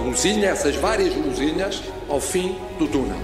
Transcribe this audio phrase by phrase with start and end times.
[0.00, 3.18] luzinha, essas várias luzinhas, ao fim do túnel.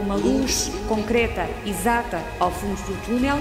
[0.00, 3.38] Uma luz concreta, exata, ao fundo do túnel.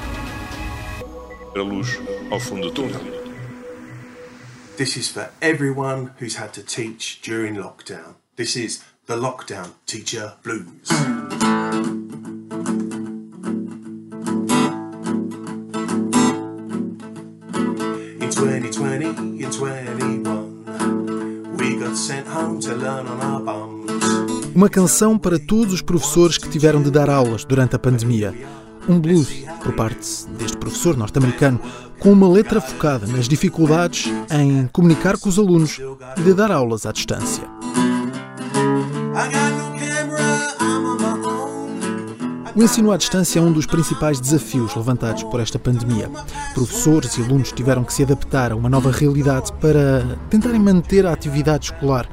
[1.56, 2.00] A luz
[2.30, 3.02] ao fundo do túnel.
[4.78, 8.16] This is for everyone who's had to teach during lockdown.
[8.36, 11.21] This is the Lockdown Teacher Blues.
[24.54, 28.34] Uma canção para todos os professores que tiveram de dar aulas durante a pandemia.
[28.88, 31.60] Um blues por parte deste professor norte-americano,
[32.00, 35.80] com uma letra focada nas dificuldades em comunicar com os alunos
[36.18, 37.44] e de dar aulas à distância.
[42.54, 46.12] O ensino à distância é um dos principais desafios levantados por esta pandemia.
[46.54, 51.14] Professores e alunos tiveram que se adaptar a uma nova realidade para tentarem manter a
[51.14, 52.10] atividade escolar.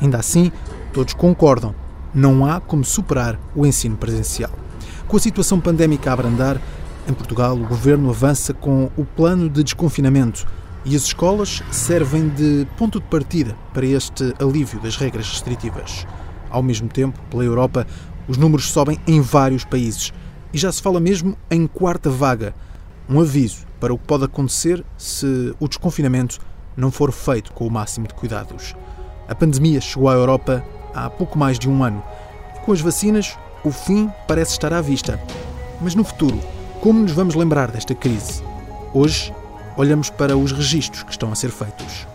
[0.00, 0.52] Ainda assim,
[0.92, 1.74] todos concordam,
[2.14, 4.50] não há como superar o ensino presencial.
[5.06, 6.60] Com a situação pandémica a abrandar,
[7.08, 10.46] em Portugal o governo avança com o plano de desconfinamento
[10.84, 16.06] e as escolas servem de ponto de partida para este alívio das regras restritivas.
[16.50, 17.86] Ao mesmo tempo, pela Europa,
[18.28, 20.12] os números sobem em vários países
[20.52, 22.54] e já se fala mesmo em quarta vaga.
[23.08, 26.38] Um aviso para o que pode acontecer se o desconfinamento
[26.76, 28.74] não for feito com o máximo de cuidados.
[29.28, 32.02] A pandemia chegou à Europa há pouco mais de um ano.
[32.64, 35.20] Com as vacinas, o fim parece estar à vista.
[35.80, 36.38] Mas no futuro,
[36.80, 38.42] como nos vamos lembrar desta crise?
[38.94, 39.34] Hoje,
[39.76, 42.06] olhamos para os registros que estão a ser feitos.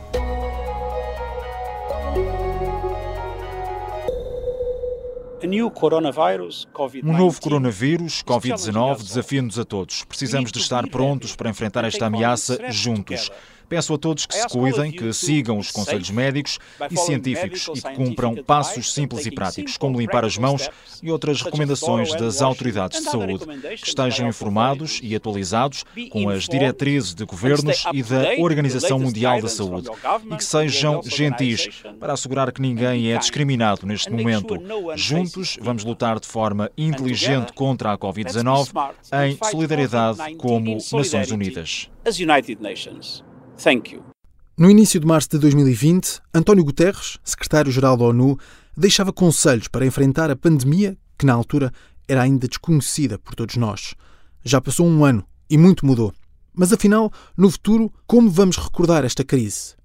[7.03, 10.06] Um novo coronavírus, Covid-19, desafia-nos a todos.
[10.06, 13.30] Precisamos de estar prontos para enfrentar esta ameaça juntos.
[13.72, 17.96] Peço a todos que se cuidem, que sigam os conselhos médicos e científicos e que
[17.96, 20.70] cumpram passos simples e práticos, como limpar as mãos
[21.02, 23.46] e outras recomendações das autoridades de saúde.
[23.78, 29.48] Que estejam informados e atualizados com as diretrizes de governos e da Organização Mundial da
[29.48, 29.88] Saúde.
[30.30, 34.58] e que sejam gentis para assegurar que ninguém é discriminado neste momento.
[34.98, 38.92] Juntos vamos lutar de forma inteligente contra a Covid-19
[39.24, 41.90] em solidariedade como Nações Unidas.
[43.64, 44.02] Thank you.
[44.58, 48.38] No início de março de 2020, António Guterres, secretário-geral da ONU,
[48.76, 51.72] deixava conselhos para enfrentar a pandemia que, na altura,
[52.08, 53.94] era ainda desconhecida por todos nós.
[54.44, 56.12] Já passou um ano e muito mudou.
[56.54, 59.76] Mas afinal, no futuro, como vamos recordar esta crise?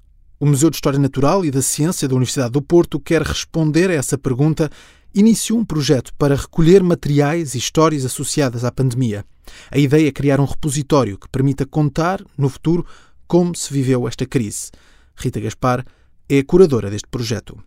[0.40, 3.94] O Museu de História Natural e da Ciência da Universidade do Porto quer responder a
[3.94, 4.70] essa pergunta
[5.14, 9.24] iniciou um projeto para recolher materiais e histórias associadas à pandemia.
[9.70, 12.84] A ideia é criar um repositório que permita contar, no futuro,
[13.26, 14.70] como se viveu esta crise.
[15.16, 15.84] Rita Gaspar
[16.28, 17.62] é a curadora deste projeto.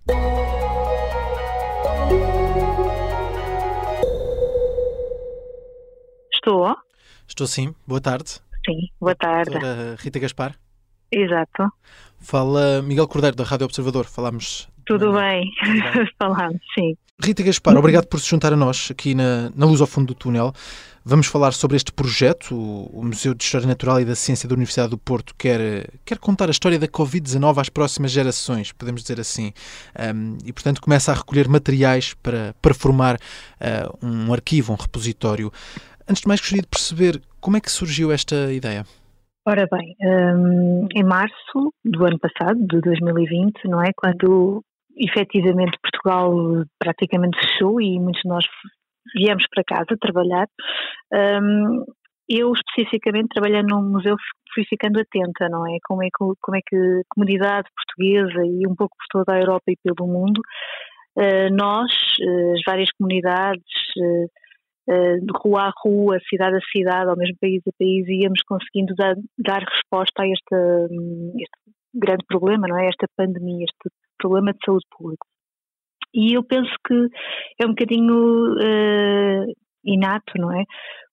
[6.34, 6.76] Estou?
[7.28, 7.74] Estou sim.
[7.86, 8.42] Boa tarde.
[8.66, 9.52] Sim, boa tarde.
[9.52, 10.56] Doutora Rita Gaspar.
[11.12, 11.72] Exato.
[12.20, 14.06] Fala Miguel Cordeiro, da Rádio Observador.
[14.06, 14.70] Falámos.
[14.90, 15.52] Tudo bem.
[16.18, 16.98] Falamos, sim.
[17.24, 20.16] Rita Gaspar, obrigado por se juntar a nós aqui na, na Luz ao Fundo do
[20.16, 20.52] Túnel.
[21.06, 22.56] Vamos falar sobre este projeto.
[22.56, 26.18] O, o Museu de História Natural e da Ciência da Universidade do Porto quer, quer
[26.18, 29.54] contar a história da Covid-19 às próximas gerações, podemos dizer assim.
[30.16, 35.52] Um, e, portanto, começa a recolher materiais para, para formar uh, um arquivo, um repositório.
[36.10, 38.84] Antes de mais, gostaria de perceber como é que surgiu esta ideia.
[39.48, 43.92] Ora bem, um, em março do ano passado, de 2020, não é?
[43.96, 44.64] Quando
[45.00, 46.34] efetivamente Portugal
[46.78, 48.46] praticamente fechou e muitos de nós
[49.16, 50.48] viemos para casa trabalhar,
[51.42, 51.86] um,
[52.28, 54.16] eu especificamente trabalhando num museu
[54.54, 55.78] fui ficando atenta, não é?
[55.88, 59.42] Como é que, como é que a comunidade portuguesa e um pouco por toda a
[59.42, 60.42] Europa e pelo mundo,
[61.18, 63.64] uh, nós, uh, as várias comunidades,
[64.88, 69.16] de rua a rua, cidade a cidade, ao mesmo país a país, íamos conseguindo dar,
[69.38, 70.56] dar resposta a este,
[71.38, 71.60] este
[71.94, 72.88] grande problema, não é?
[72.88, 73.90] Esta pandemia, este
[74.20, 75.26] problema de saúde pública.
[76.14, 77.08] E eu penso que
[77.62, 79.54] é um bocadinho uh,
[79.86, 80.64] inato, não é?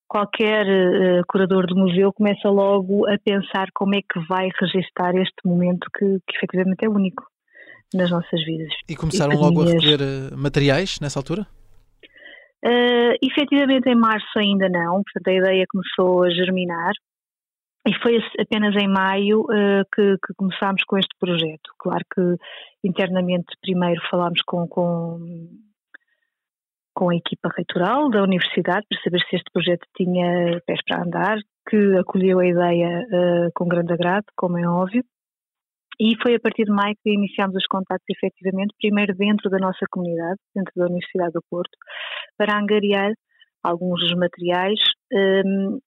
[0.07, 5.45] Qualquer uh, curador do museu começa logo a pensar como é que vai registar este
[5.45, 7.23] momento que, que efetivamente é único
[7.93, 8.73] nas nossas vidas.
[8.89, 11.45] E começaram e logo a recolher uh, materiais nessa altura?
[12.65, 16.91] Uh, efetivamente em março ainda não, portanto a ideia começou a germinar
[17.87, 21.71] e foi apenas em maio uh, que, que, começámos com este projeto.
[21.79, 22.21] Claro que
[22.83, 25.19] internamente primeiro falámos com, com,
[26.93, 31.37] com a equipa reitoral da universidade para saber se este projeto tinha pés para andar,
[31.69, 35.03] que acolheu a ideia uh, com grande agrado, como é óbvio.
[35.97, 39.85] e foi a partir de maio que iniciámos os contactos efetivamente, primeiro dentro da nossa
[39.89, 41.71] comunidade, dentro da Universidade do Porto,
[42.37, 43.13] para angariar
[43.63, 44.79] alguns dos materiais
[45.13, 45.79] um,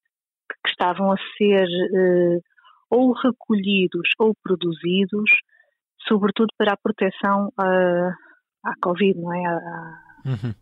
[0.64, 2.42] que estavam a ser uh,
[2.90, 5.30] ou recolhidos ou produzidos,
[6.06, 8.12] sobretudo para a proteção uh,
[8.64, 9.46] à Covid, não é?
[9.46, 10.54] A, uhum.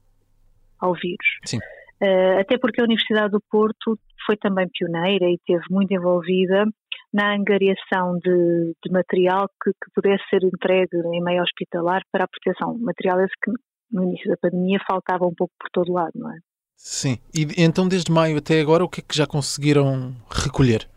[0.80, 1.38] Ao vírus.
[1.44, 1.58] Sim.
[2.00, 6.64] Uh, até porque a Universidade do Porto foi também pioneira e esteve muito envolvida
[7.12, 12.28] na angariação de, de material que, que, pudesse ser entregue em meio hospitalar para a
[12.28, 12.78] proteção.
[12.78, 13.50] Material esse que
[13.90, 16.36] no início da pandemia faltava um pouco por todo lado, não é?
[16.78, 17.18] Sim.
[17.34, 20.88] E então desde maio até agora o que é que já conseguiram recolher?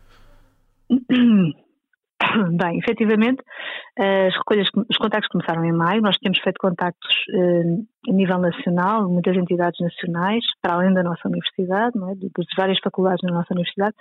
[2.56, 3.42] Bem, efetivamente,
[3.98, 9.08] as recolhas, os contactos começaram em maio, nós temos feito contactos eh, a nível nacional,
[9.08, 12.14] muitas entidades nacionais, para além da nossa universidade, não é?
[12.14, 13.94] de várias faculdades na nossa universidade,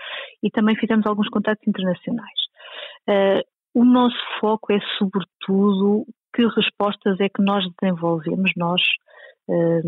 [0.44, 2.40] e também fizemos alguns contactos internacionais.
[3.10, 3.44] Eh,
[3.74, 8.82] o nosso foco é, sobretudo, que respostas é que nós desenvolvemos, nós,
[9.50, 9.82] eh,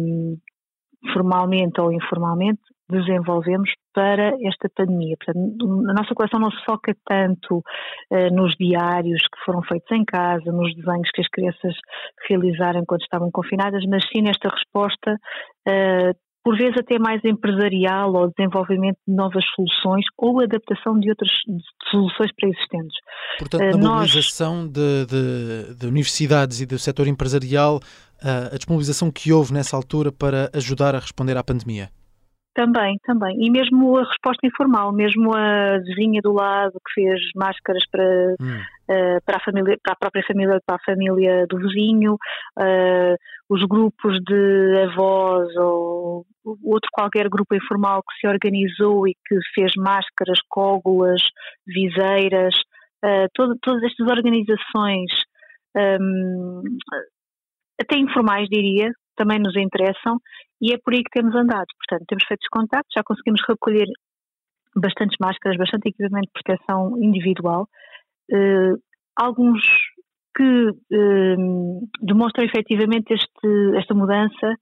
[1.12, 5.16] formalmente ou informalmente, desenvolvemos para esta pandemia.
[5.18, 10.04] Portanto, a nossa coleção não se foca tanto uh, nos diários que foram feitos em
[10.06, 11.76] casa, nos desenhos que as crianças
[12.28, 15.14] realizaram enquanto estavam confinadas, mas sim nesta resposta
[15.68, 21.32] uh, por vezes até mais empresarial ou desenvolvimento de novas soluções ou adaptação de outras
[21.90, 22.98] soluções pré-existentes.
[23.40, 24.72] Portanto, na uh, mobilização nós...
[24.72, 30.12] de, de, de, universidades e do setor empresarial, uh, a disponibilização que houve nessa altura
[30.12, 31.90] para ajudar a responder à pandemia?
[32.56, 33.36] Também, também.
[33.40, 38.60] E mesmo a resposta informal, mesmo a vizinha do lado que fez máscaras para, hum.
[38.90, 43.16] uh, para, a, família, para a própria família, para a família do vizinho, uh,
[43.50, 46.26] os grupos de avós ou
[46.64, 51.22] outro qualquer grupo informal que se organizou e que fez máscaras, cógulas,
[51.66, 52.56] viseiras,
[53.04, 55.12] uh, todo, todas estas organizações,
[55.76, 56.62] um,
[57.80, 60.20] até informais diria, também nos interessam
[60.62, 61.68] e é por aí que temos andado.
[61.78, 63.88] Portanto, temos feito os contactos, já conseguimos recolher
[64.76, 67.68] bastantes máscaras, bastante equipamento de proteção individual,
[68.32, 68.82] uh,
[69.16, 69.62] alguns
[70.36, 74.56] que uh, demonstram efetivamente este, esta mudança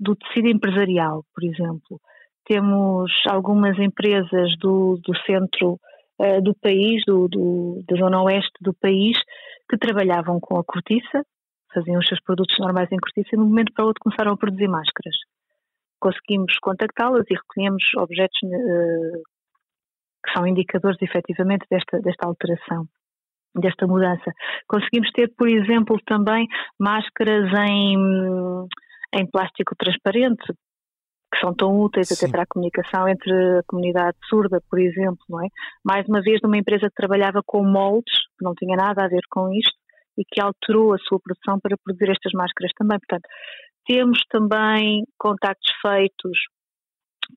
[0.00, 2.00] do tecido empresarial, por exemplo.
[2.44, 5.78] Temos algumas empresas do, do centro
[6.18, 9.16] uh, do país, do, do, da zona oeste do país,
[9.68, 11.24] que trabalhavam com a cortiça,
[11.72, 14.32] faziam os seus produtos normais em cortiça e de um momento para o outro começaram
[14.32, 15.16] a produzir máscaras.
[16.00, 19.22] Conseguimos contactá-las e recolhemos objetos uh,
[20.24, 22.86] que são indicadores efetivamente desta, desta alteração,
[23.54, 24.32] desta mudança.
[24.66, 26.46] Conseguimos ter, por exemplo, também
[26.78, 27.96] máscaras em,
[29.14, 30.44] em plástico transparente,
[31.32, 32.14] que são tão úteis Sim.
[32.14, 35.48] até para a comunicação entre a comunidade surda, por exemplo, não é?
[35.84, 39.22] Mais uma vez, numa empresa que trabalhava com moldes, que não tinha nada a ver
[39.30, 39.82] com isto,
[40.16, 42.98] e que alterou a sua produção para produzir estas máscaras também.
[42.98, 43.26] Portanto,
[43.86, 46.38] temos também contactos feitos,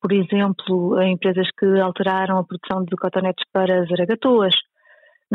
[0.01, 4.53] por exemplo, em empresas que alteraram a produção de cotonetes para zaragatoas.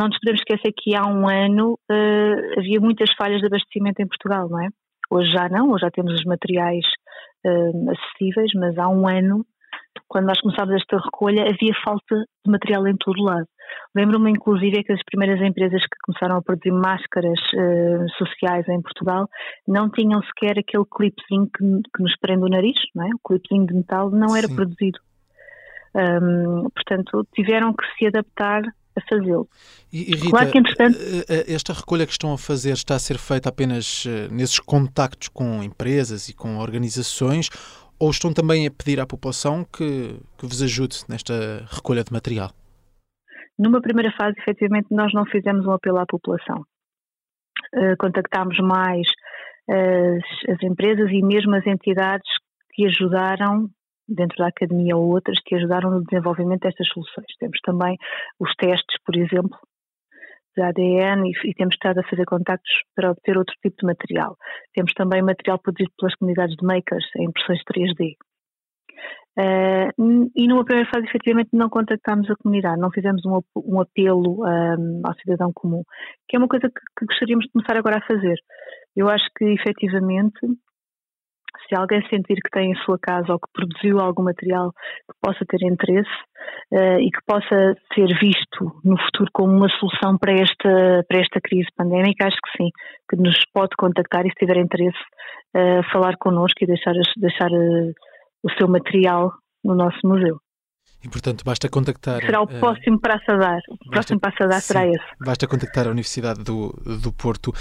[0.00, 4.08] Não nos podemos esquecer que há um ano uh, havia muitas falhas de abastecimento em
[4.08, 4.68] Portugal, não é?
[5.10, 6.86] Hoje já não, hoje já temos os materiais
[7.44, 9.44] uh, acessíveis, mas há um ano,
[10.08, 13.46] quando nós começámos esta recolha, havia falta de material em todo lado.
[13.94, 19.28] Lembro-me, inclusive, que as primeiras empresas que começaram a produzir máscaras uh, sociais em Portugal
[19.68, 21.62] não tinham sequer aquele clipezinho que,
[21.94, 23.10] que, nos prende o nariz, não é?
[23.10, 24.56] O clipezinho de metal não era Sim.
[24.56, 24.98] produzido.
[25.94, 28.62] Um, portanto, tiveram que se adaptar
[28.96, 29.48] a fazê-lo.
[29.92, 30.98] E, e Rita, claro que, entretanto...
[30.98, 35.28] Eh, eh, esta recolha que estão a fazer está a ser feita apenas nesses contactos
[35.28, 37.48] com empresas e com organizações
[37.98, 42.50] ou estão também a pedir à população que, que vos ajude nesta recolha de material?
[43.58, 46.64] Numa primeira fase, efetivamente, nós não fizemos um apelo à população.
[47.98, 49.06] Contactámos mais
[49.68, 52.28] as, as, empresas e mesmo as entidades
[52.72, 53.68] que ajudaram,
[54.10, 57.26] dentro da academia ou outras, que ajudaram no desenvolvimento destas soluções.
[57.38, 57.96] Temos também
[58.38, 59.58] os testes, por exemplo,
[60.56, 64.36] de ADN e, e, temos estado a fazer contactos para obter outro tipo de material.
[64.74, 68.16] Temos também material produzido pelas comunidades de makers em impressões 3D.
[69.38, 74.44] Uh, e numa primeira fase, efetivamente, não contactámos a comunidade, não fizemos um, um apelo
[74.44, 75.82] um, ao cidadão comum,
[76.28, 78.36] que é uma coisa que, que, gostaríamos de começar agora a fazer.
[78.94, 80.40] Eu acho que, efetivamente,
[81.68, 85.44] se alguém sentir que tem em sua casa ou que produziu algum material que possa
[85.46, 86.10] ter interesse
[86.72, 91.40] uh, e que possa ser visto no futuro como uma solução para esta, para esta
[91.40, 92.70] crise pandémica, acho que sim,
[93.08, 94.98] que nos pode contactar e se tiver interesse,
[95.56, 97.92] uh, falar connosco e deixar, deixar uh,
[98.42, 99.32] o seu material
[99.64, 100.38] no nosso museu.
[101.02, 102.20] E, portanto, basta contactar.
[102.20, 103.58] Será o uh, próximo passo a dar.
[103.70, 105.04] O basta, próximo passo a dar será esse.
[105.18, 107.52] Basta contactar a Universidade do, do Porto.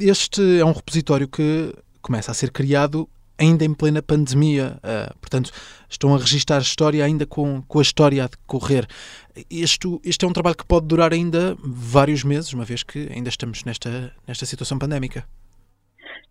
[0.00, 3.08] Este é um repositório que começa a ser criado
[3.38, 4.78] ainda em plena pandemia.
[4.78, 5.50] Uh, portanto,
[5.88, 8.86] estão a registar a história ainda com, com a história a decorrer.
[9.50, 13.28] Isto, este é um trabalho que pode durar ainda vários meses, uma vez que ainda
[13.28, 15.24] estamos nesta, nesta situação pandémica.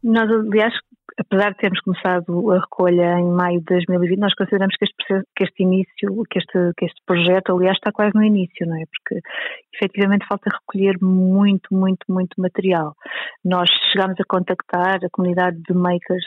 [0.04, 0.74] Nós, aliás,
[1.18, 5.44] apesar de termos começado a recolha em maio de 2020, nós consideramos que este, que
[5.44, 8.84] este início, que este, que este projeto, aliás, está quase no início, não é?
[8.86, 9.22] Porque
[9.74, 12.96] efetivamente falta recolher muito, muito, muito material.
[13.44, 16.26] Nós chegámos a contactar a comunidade de makers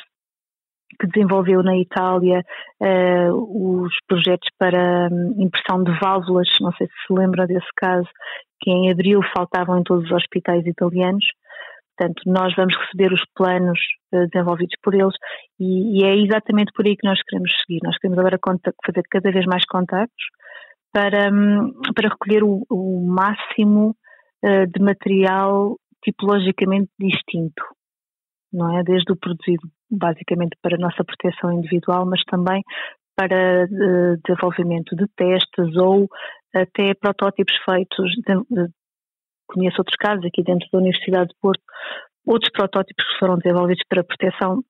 [1.01, 2.45] que desenvolveu na Itália
[2.81, 8.09] uh, os projetos para um, impressão de válvulas, não sei se se lembra desse caso,
[8.61, 11.25] que em abril faltavam em todos os hospitais italianos.
[11.97, 13.79] Portanto, nós vamos receber os planos
[14.13, 15.15] uh, desenvolvidos por eles
[15.59, 17.81] e, e, é exatamente por aí que nós queremos seguir.
[17.83, 18.39] Nós queremos agora
[18.85, 20.25] fazer cada vez mais contactos
[20.93, 23.97] para, um, para recolher o, o máximo
[24.45, 27.63] uh, de material tipologicamente distinto,
[28.53, 28.83] não é?
[28.83, 32.63] Desde o produzido basicamente para a nossa proteção individual, mas também
[33.17, 36.09] para uh, desenvolvimento de testes ou
[36.55, 38.11] até protótipos feitos.
[38.27, 38.73] De, de,
[39.47, 41.63] conheço outros casos aqui dentro da Universidade de Porto,
[42.25, 44.63] outros protótipos que foram desenvolvidos para proteção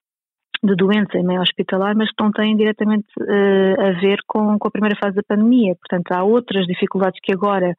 [0.63, 4.69] de doenças em meio hospitalar, mas que não têm diretamente uh, a ver com, com,
[4.69, 5.75] a primeira fase da pandemia.
[5.77, 7.75] Portanto, há outras dificuldades que agora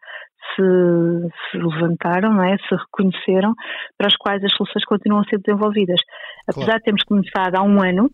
[0.55, 2.57] se, se, levantaram, não é?
[2.57, 3.53] se reconheceram,
[3.97, 5.99] para as quais as soluções continuam a ser desenvolvidas.
[6.47, 6.79] Apesar claro.
[6.79, 8.11] de termos começado há um ano,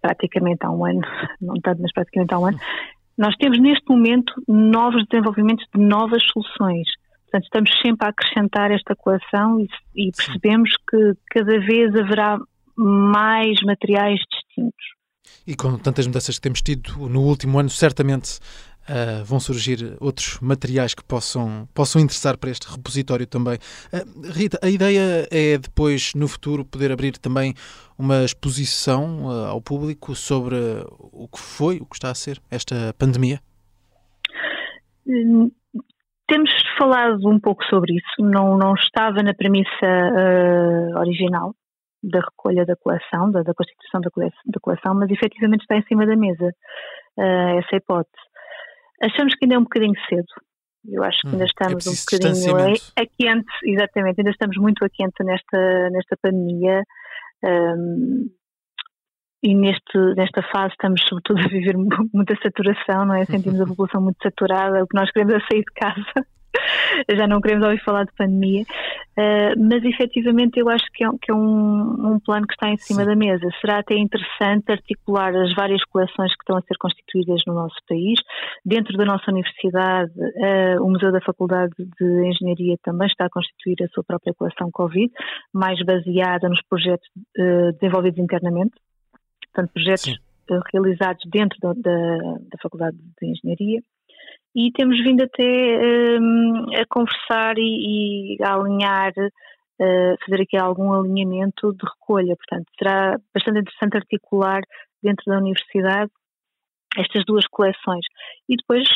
[0.00, 1.00] praticamente há um ano,
[1.40, 2.58] não tanto, mas praticamente há um ano,
[3.16, 6.88] nós temos neste momento novos desenvolvimentos de novas soluções.
[7.24, 12.38] Portanto, estamos sempre a acrescentar esta coleção e, e percebemos que cada vez haverá
[12.76, 14.84] mais materiais distintos.
[15.46, 18.40] E com tantas mudanças que temos tido no último ano, certamente
[18.88, 23.54] uh, vão surgir outros materiais que possam, possam interessar para este repositório também.
[23.92, 27.54] Uh, Rita, a ideia é depois, no futuro, poder abrir também
[27.98, 30.56] uma exposição uh, ao público sobre
[31.12, 33.40] o que foi, o que está a ser esta pandemia?
[35.06, 35.50] Hum,
[36.26, 41.54] temos falado um pouco sobre isso, não, não estava na premissa original,
[42.02, 45.82] da recolha da coleção, da, da constituição da coleção, da coleção, mas efetivamente está em
[45.82, 46.50] cima da mesa
[47.16, 48.24] essa hipótese.
[49.04, 50.26] Achamos que ainda é um bocadinho cedo.
[50.86, 54.84] Eu acho que ainda hum, estamos é um bocadinho a, quente, exatamente, ainda estamos muito
[54.84, 56.82] a quente nesta, nesta pandemia.
[57.42, 58.30] Um,
[59.42, 63.24] e neste, nesta fase estamos sobretudo a viver muita saturação, não é?
[63.24, 66.26] Sentimos a população muito saturada, o que nós queremos é sair de casa
[67.16, 71.30] já não queremos ouvir falar de pandemia, uh, mas efetivamente eu acho que é, que
[71.30, 73.06] é um, um, plano que está em cima Sim.
[73.06, 73.48] da mesa.
[73.60, 78.18] Será até interessante articular as várias coleções que estão a ser constituídas no nosso país.
[78.64, 83.76] Dentro da nossa universidade, uh, o Museu da Faculdade de Engenharia também está a constituir
[83.82, 85.12] a sua própria coleção Covid,
[85.52, 87.06] mais baseada nos projetos
[87.38, 88.74] uh, desenvolvidos internamente,
[89.52, 90.60] portanto, projetos Sim.
[90.72, 92.16] realizados dentro da, da,
[92.50, 93.80] da Faculdade de Engenharia
[94.54, 100.92] e temos vindo até um, a conversar e, e a alinhar, uh, fazer aqui algum
[100.92, 102.36] alinhamento de recolha.
[102.36, 104.60] Portanto, será bastante interessante articular
[105.02, 106.10] dentro da universidade
[106.96, 108.04] estas duas coleções
[108.48, 108.88] e depois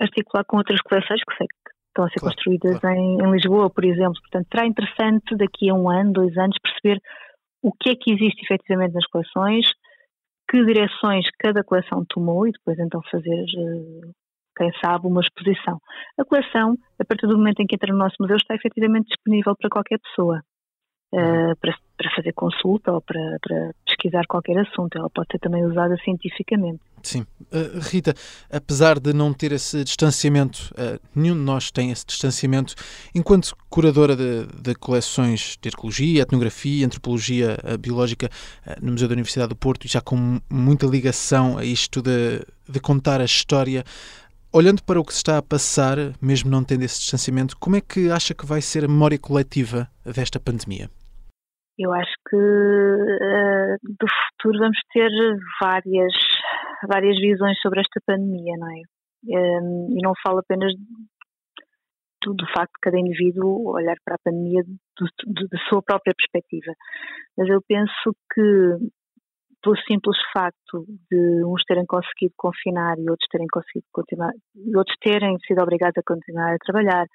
[0.00, 2.96] articular com outras coleções que sei que estão a ser claro, construídas claro.
[2.96, 4.20] Em, em, Lisboa, por exemplo.
[4.20, 7.00] Portanto, será interessante daqui a um ano, dois anos, perceber
[7.62, 9.66] o que é que existe efetivamente nas coleções,
[10.50, 14.12] que direções cada coleção tomou e depois então fazer uh,
[14.56, 15.80] quem sabe, uma exposição.
[16.18, 19.54] A coleção, a partir do momento em que entra no nosso museu, está efetivamente disponível
[19.56, 20.40] para qualquer pessoa.
[21.12, 24.98] Uh, para, para, fazer consulta ou para, para, pesquisar qualquer assunto.
[24.98, 26.80] Ela pode ser também usada cientificamente.
[27.04, 27.24] Sim.
[27.52, 28.14] Uh, Rita,
[28.50, 32.74] apesar de não ter esse distanciamento, uh, nenhum de nós tem esse distanciamento,
[33.14, 38.28] enquanto curadora de, de coleções de arqueologia, etnografia, antropologia biológica
[38.82, 42.80] no Museu da Universidade do Porto, e já com muita ligação a isto de, de
[42.80, 43.84] contar a história,
[44.56, 47.80] Olhando para o que se está a passar, mesmo não tendo esse distanciamento, como é
[47.80, 50.88] que acha que vai ser a memória coletiva desta pandemia?
[51.76, 55.10] Eu acho que uh, do futuro vamos ter
[55.60, 56.14] várias,
[56.88, 58.82] várias visões sobre esta pandemia, não é?
[59.26, 60.72] Um, e não falo apenas
[62.22, 66.72] do, do, facto de cada indivíduo olhar para a pandemia da sua própria perspectiva,
[67.36, 68.78] mas eu penso que
[69.64, 74.32] pelo simples facto de uns terem conseguido confinar e outros terem conseguido continuar,
[74.76, 77.06] outros terem sido obrigados a continuar a trabalhar,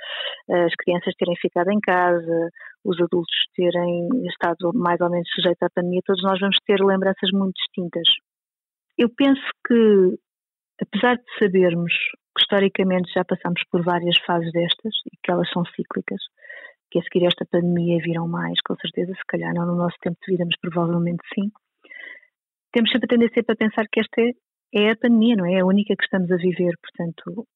[0.49, 2.49] as crianças terem ficado em casa,
[2.83, 7.29] os adultos terem estado mais ou menos sujeitos à pandemia, todos nós vamos ter lembranças
[7.31, 8.09] muito distintas.
[8.97, 10.17] Eu penso que
[10.81, 11.93] apesar de sabermos
[12.35, 16.21] que historicamente já passamos por várias fases destas e que elas são cíclicas,
[16.89, 20.17] que a seguir esta pandemia viram mais, com certeza, se calhar não no nosso tempo
[20.25, 21.51] de vida, mas provavelmente sim.
[22.71, 24.21] Temos sempre a tendência para pensar que esta
[24.73, 25.53] é, a pandemia, não é?
[25.55, 27.47] É a única que estamos a viver, portanto,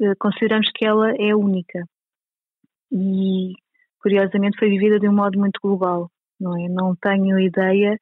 [0.00, 1.84] eh, consideramos que ela é única.
[2.92, 3.52] E,
[4.00, 6.68] curiosamente, foi vivida de um modo muito global, não é?
[6.68, 7.98] Não tenho ideia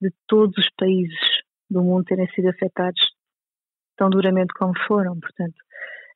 [0.00, 1.18] de todos os países
[1.68, 3.00] do mundo terem sido afetados
[3.96, 5.56] tão duramente como foram, portanto,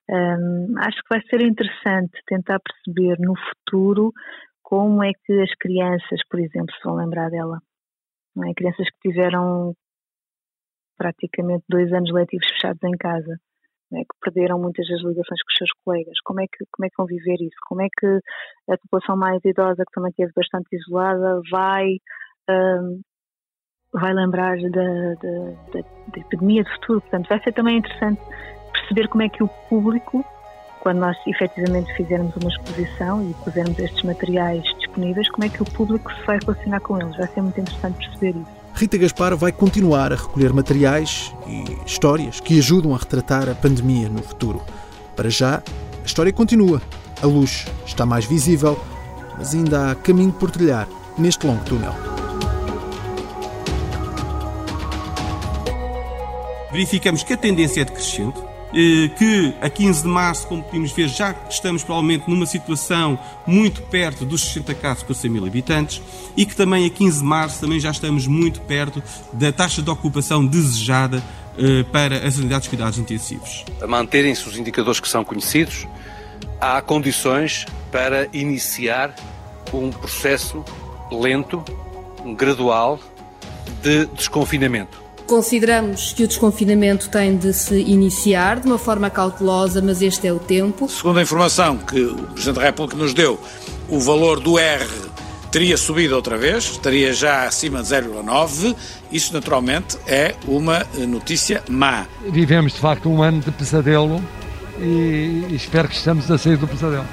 [0.08, 4.12] um, acho que vai ser interessante tentar perceber no futuro
[4.62, 7.58] como é que as crianças, por exemplo, se vão lembrar dela.
[8.34, 8.54] Não é?
[8.54, 9.74] Crianças que tiveram
[10.96, 13.38] praticamente dois anos letivos fechados em casa,
[13.92, 14.00] é?
[14.00, 16.14] que perderam muitas das ligações com os seus colegas.
[16.24, 17.56] Como é, que, como é que vão viver isso?
[17.68, 18.06] Como é que
[18.70, 21.86] a população mais idosa, que também esteve bastante isolada, vai,
[22.50, 23.00] um,
[23.92, 27.00] vai lembrar da, da, da, epidemia do futuro?
[27.02, 28.20] Portanto, vai ser também interessante
[28.72, 30.24] perceber como é que o público,
[30.80, 34.64] quando nós efetivamente fizermos uma exposição e pusermos estes materiais
[34.94, 37.16] disponíveis, como é que o público se vai relacionar com eles.
[37.16, 38.64] Vai ser muito interessante perceber isso.
[38.74, 44.08] Rita Gaspar vai continuar a recolher materiais e histórias que ajudam a retratar a pandemia
[44.08, 44.62] no futuro.
[45.14, 45.62] Para já,
[46.02, 46.82] a história continua.
[47.22, 48.78] A luz está mais visível,
[49.36, 51.94] mas ainda há caminho por trilhar neste longo túnel.
[56.72, 58.40] Verificamos que a tendência é decrescente,
[59.16, 64.24] que a 15 de março, como podemos ver, já estamos provavelmente numa situação muito perto
[64.24, 66.02] dos 60 casos por 100 mil habitantes
[66.36, 69.02] e que também a 15 de março também já estamos muito perto
[69.32, 71.22] da taxa de ocupação desejada
[71.56, 73.64] eh, para as unidades de cuidados intensivos.
[73.80, 75.86] A manterem-se os indicadores que são conhecidos,
[76.60, 79.14] há condições para iniciar
[79.72, 80.64] um processo
[81.12, 81.64] lento,
[82.36, 82.98] gradual,
[83.82, 85.03] de desconfinamento.
[85.26, 90.32] Consideramos que o desconfinamento tem de se iniciar de uma forma cautelosa, mas este é
[90.32, 90.88] o tempo.
[90.88, 93.40] Segundo a informação que o Presidente da República nos deu,
[93.88, 94.86] o valor do R
[95.50, 98.76] teria subido outra vez, estaria já acima de 0,9.
[99.10, 102.06] Isso, naturalmente, é uma notícia má.
[102.30, 104.22] Vivemos, de facto, um ano de pesadelo
[104.78, 107.06] e espero que estamos a sair do pesadelo.